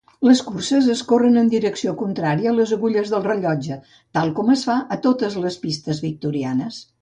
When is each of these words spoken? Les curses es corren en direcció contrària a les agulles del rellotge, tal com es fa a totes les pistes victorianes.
Les 0.27 0.39
curses 0.45 0.85
es 0.93 1.01
corren 1.09 1.35
en 1.41 1.51
direcció 1.53 1.93
contrària 1.99 2.53
a 2.53 2.57
les 2.61 2.73
agulles 2.77 3.11
del 3.15 3.27
rellotge, 3.27 3.77
tal 4.19 4.33
com 4.41 4.51
es 4.55 4.65
fa 4.71 4.79
a 4.97 4.99
totes 5.05 5.39
les 5.45 5.61
pistes 5.67 6.03
victorianes. 6.09 6.83